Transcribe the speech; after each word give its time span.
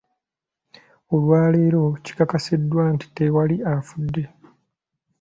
Olwaleero 1.13 1.81
kikakasiddwa 2.03 2.83
nti, 2.93 3.05
tewali 3.15 3.55
afudde. 3.73 4.23